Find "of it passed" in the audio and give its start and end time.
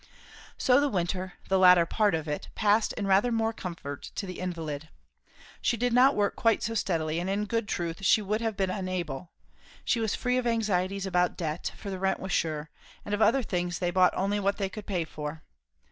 2.15-2.91